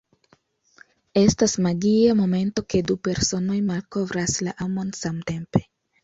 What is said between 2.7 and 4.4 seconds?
ke du personoj malkovras